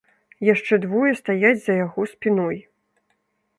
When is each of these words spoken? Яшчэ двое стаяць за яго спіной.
Яшчэ 0.53 0.73
двое 0.85 1.11
стаяць 1.19 1.61
за 1.67 1.73
яго 1.85 2.01
спіной. 2.17 2.57